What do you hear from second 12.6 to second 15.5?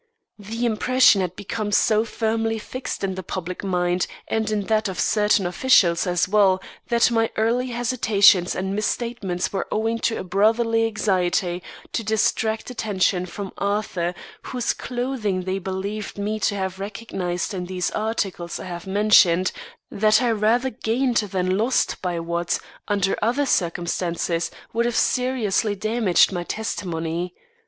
attention from Arthur whose clothing